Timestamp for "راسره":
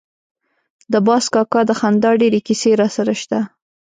2.81-3.13